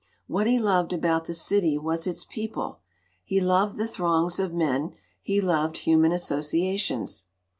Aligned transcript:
What 0.25 0.47
he 0.47 0.57
loved 0.57 0.93
about 0.93 1.25
the 1.25 1.33
city 1.35 1.77
was 1.77 2.07
its 2.07 2.25
people 2.25 2.79
he 3.23 3.39
loved 3.39 3.77
the 3.77 3.87
throngs 3.87 4.39
of 4.39 4.51
men, 4.51 4.95
he 5.21 5.39
loved 5.39 5.77
human 5.77 6.11
associations. 6.11 7.25